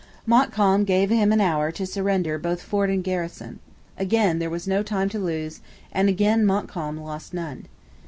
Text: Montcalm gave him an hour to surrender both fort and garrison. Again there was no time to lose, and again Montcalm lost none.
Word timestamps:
Montcalm 0.25 0.83
gave 0.83 1.11
him 1.11 1.31
an 1.31 1.39
hour 1.41 1.71
to 1.73 1.85
surrender 1.85 2.39
both 2.39 2.63
fort 2.63 2.89
and 2.89 3.03
garrison. 3.03 3.59
Again 3.99 4.39
there 4.39 4.49
was 4.49 4.67
no 4.67 4.81
time 4.81 5.09
to 5.09 5.19
lose, 5.19 5.61
and 5.91 6.09
again 6.09 6.43
Montcalm 6.43 6.97
lost 6.97 7.35
none. 7.35 7.67